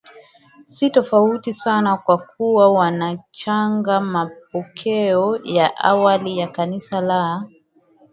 si 0.65 0.89
tofauti 0.89 1.53
sana 1.53 1.97
kwa 1.97 2.17
kuwa 2.17 2.73
wanachanga 2.73 3.99
mapokeo 3.99 5.39
ya 5.43 5.77
awali 5.77 6.37
ya 6.37 6.47
Kanisa 6.47 7.01
la 7.01 7.47